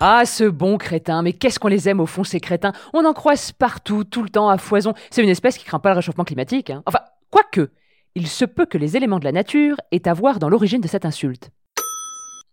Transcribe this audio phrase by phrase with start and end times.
[0.00, 2.72] Ah, ce bon crétin, mais qu'est-ce qu'on les aime au fond, ces crétins?
[2.92, 4.92] On en croise partout, tout le temps, à foison.
[5.10, 6.70] C'est une espèce qui craint pas le réchauffement climatique.
[6.70, 6.82] hein.
[6.86, 7.70] Enfin, quoique,
[8.14, 10.88] il se peut que les éléments de la nature aient à voir dans l'origine de
[10.88, 11.50] cette insulte.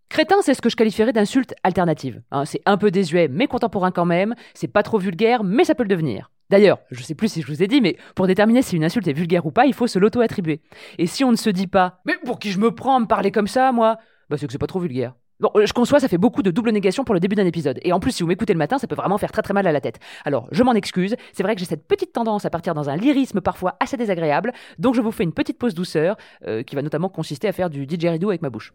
[0.10, 2.22] Crétin, c'est ce que je qualifierais d'insulte alternative.
[2.32, 2.46] hein.
[2.46, 4.36] c'est un peu désuet, mais contemporain quand même.
[4.54, 6.30] C'est pas trop vulgaire, mais ça peut le devenir.
[6.50, 9.08] D'ailleurs, je sais plus si je vous ai dit, mais pour déterminer si une insulte
[9.08, 10.62] est vulgaire ou pas, il faut se l'auto-attribuer.
[11.00, 13.08] Et si on ne se dit pas Mais pour qui je me prends à me
[13.08, 13.98] parler comme ça, moi?
[14.30, 15.16] Bah, c'est que c'est pas trop vulgaire.
[15.44, 17.78] Bon, euh, je conçois, ça fait beaucoup de double négation pour le début d'un épisode.
[17.82, 19.68] Et en plus, si vous m'écoutez le matin, ça peut vraiment faire très très mal
[19.68, 20.00] à la tête.
[20.24, 21.18] Alors, je m'en excuse.
[21.34, 24.54] C'est vrai que j'ai cette petite tendance à partir dans un lyrisme parfois assez désagréable.
[24.80, 26.16] Donc, je vous fais une petite pause douceur,
[26.48, 28.72] euh, qui va notamment consister à faire du didgeridoo avec ma bouche.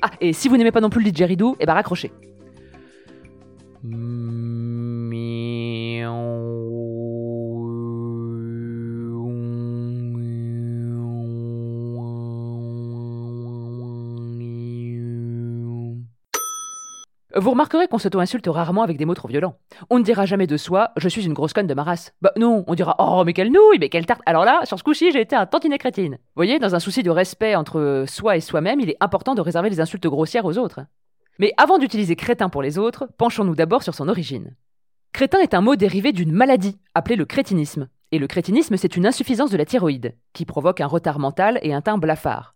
[0.00, 2.12] Ah, et si vous n'aimez pas non plus le didgeridoo, eh ben raccrochez.
[17.38, 19.58] Vous remarquerez qu'on s'auto-insulte rarement avec des mots trop violents.
[19.90, 22.14] On ne dira jamais de soi «je suis une grosse conne de ma race».
[22.22, 24.22] Bah non, on dira «oh mais quelle nouille, mais quelle tarte».
[24.26, 26.14] Alors là, sur ce coup-ci, j'ai été un tantinet crétine.
[26.14, 29.42] Vous voyez, dans un souci de respect entre soi et soi-même, il est important de
[29.42, 30.80] réserver les insultes grossières aux autres.
[31.38, 34.56] Mais avant d'utiliser crétin pour les autres, penchons-nous d'abord sur son origine.
[35.12, 37.88] Crétin est un mot dérivé d'une maladie, appelée le crétinisme.
[38.12, 41.74] Et le crétinisme, c'est une insuffisance de la thyroïde, qui provoque un retard mental et
[41.74, 42.54] un teint blafard.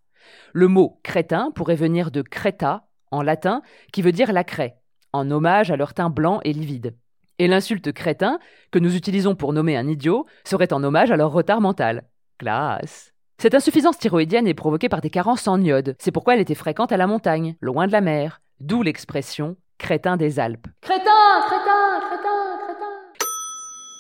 [0.54, 3.60] Le mot crétin pourrait venir de creta, en latin,
[3.92, 4.79] qui veut dire la craie,
[5.12, 6.94] en hommage à leur teint blanc et livide.
[7.38, 8.38] Et l'insulte crétin,
[8.70, 12.04] que nous utilisons pour nommer un idiot, serait en hommage à leur retard mental.
[12.38, 13.12] Classe.
[13.38, 15.96] Cette insuffisance thyroïdienne est provoquée par des carences en iode.
[15.98, 18.42] C'est pourquoi elle était fréquente à la montagne, loin de la mer.
[18.60, 20.66] D'où l'expression crétin des Alpes.
[20.82, 22.86] Crétin, crétin, crétin, crétin.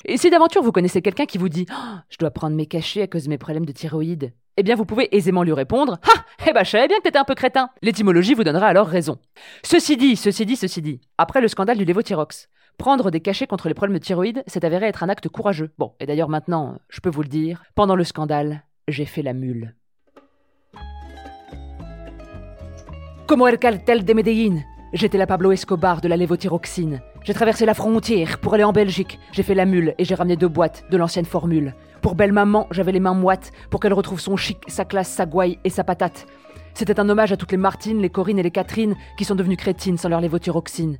[0.04, 3.02] Et si d'aventure vous connaissez quelqu'un qui vous dit Oh, Je dois prendre mes cachets
[3.02, 6.24] à cause de mes problèmes de thyroïde eh bien, vous pouvez aisément lui répondre Ah
[6.46, 9.18] Eh ben, je savais bien que t'étais un peu crétin L'étymologie vous donnera alors raison.
[9.62, 13.68] Ceci dit, ceci dit, ceci dit, après le scandale du lévothyrox, prendre des cachets contre
[13.68, 15.70] les problèmes de thyroïde s'est avéré être un acte courageux.
[15.78, 19.32] Bon, et d'ailleurs maintenant, je peux vous le dire, pendant le scandale, j'ai fait la
[19.32, 19.74] mule.
[23.26, 27.00] Como el cartel de Medellín, j'étais la Pablo Escobar de la lévothyroxine.
[27.22, 29.18] J'ai traversé la frontière pour aller en Belgique.
[29.32, 31.74] J'ai fait la mule et j'ai ramené deux boîtes de l'ancienne formule.
[32.00, 35.26] Pour belle maman, j'avais les mains moites pour qu'elle retrouve son chic, sa classe, sa
[35.26, 36.26] gouaille et sa patate.
[36.72, 39.56] C'était un hommage à toutes les Martines, les Corinne et les Catherine qui sont devenues
[39.58, 40.98] crétines sans leur lévothyroxine.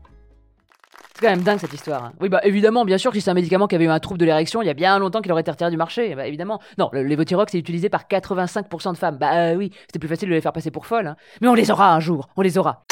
[1.14, 2.04] C'est quand même dingue cette histoire.
[2.04, 2.12] hein.
[2.20, 4.24] Oui, bah évidemment, bien sûr, si c'est un médicament qui avait eu un trouble de
[4.24, 6.14] l'érection, il y a bien longtemps qu'il aurait été retiré du marché.
[6.14, 6.60] Bah évidemment.
[6.78, 9.16] Non, le lévothyrox est utilisé par 85% de femmes.
[9.18, 11.06] Bah euh, oui, c'était plus facile de les faire passer pour folles.
[11.06, 11.16] hein.
[11.40, 12.84] Mais on les aura un jour, on les aura.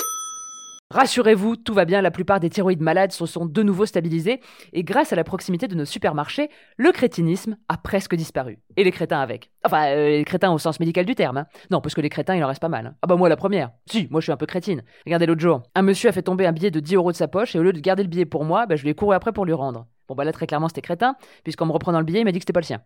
[0.90, 4.40] Rassurez-vous, tout va bien, la plupart des thyroïdes malades se sont de nouveau stabilisés,
[4.72, 8.58] et grâce à la proximité de nos supermarchés, le crétinisme a presque disparu.
[8.78, 9.50] Et les crétins avec.
[9.66, 11.36] Enfin, euh, les crétins au sens médical du terme.
[11.36, 11.46] hein.
[11.70, 12.86] Non, parce que les crétins, il en reste pas mal.
[12.86, 12.94] hein.
[13.02, 13.70] Ah bah moi la première.
[13.84, 14.82] Si, moi je suis un peu crétine.
[15.04, 17.28] Regardez l'autre jour, un monsieur a fait tomber un billet de 10 euros de sa
[17.28, 19.14] poche, et au lieu de garder le billet pour moi, bah, je lui ai couru
[19.14, 19.86] après pour lui rendre.
[20.08, 22.38] Bon bah là très clairement c'était crétin, puisqu'en me reprenant le billet, il m'a dit
[22.38, 22.80] que c'était pas le sien.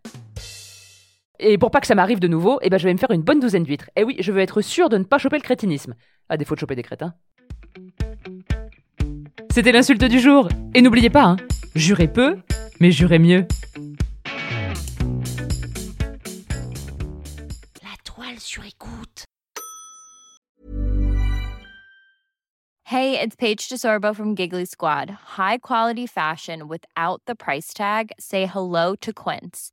[1.38, 3.22] Et pour pas que ça m'arrive de nouveau, eh ben je vais me faire une
[3.22, 3.90] bonne douzaine d'huîtres.
[3.94, 5.94] Et oui, je veux être sûr de ne pas choper le crétinisme.
[6.28, 7.14] À défaut de choper des crétins.
[9.52, 10.48] C'était l'insulte du jour.
[10.74, 11.36] Et n'oubliez pas, hein,
[11.74, 12.38] jurez peu,
[12.80, 13.46] mais jurez mieux.
[17.82, 19.24] La toile sur écoute.
[22.86, 25.10] Hey, it's Paige DeSorbo from Giggly Squad.
[25.38, 28.12] High quality fashion without the price tag.
[28.18, 29.72] Say hello to Quince.